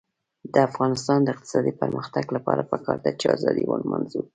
د 0.53 0.55
افغانستان 0.69 1.19
د 1.21 1.27
اقتصادي 1.35 1.73
پرمختګ 1.81 2.25
لپاره 2.35 2.67
پکار 2.71 2.97
ده 3.05 3.11
چې 3.19 3.25
ازادي 3.35 3.63
ولمانځو. 3.67 4.21